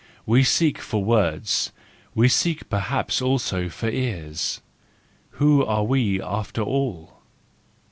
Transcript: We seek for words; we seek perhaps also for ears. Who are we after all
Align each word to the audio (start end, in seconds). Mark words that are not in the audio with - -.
We 0.25 0.41
seek 0.43 0.79
for 0.79 1.03
words; 1.05 1.71
we 2.15 2.27
seek 2.27 2.71
perhaps 2.71 3.21
also 3.21 3.69
for 3.69 3.87
ears. 3.87 4.59
Who 5.37 5.63
are 5.63 5.83
we 5.83 6.19
after 6.19 6.63
all 6.63 7.19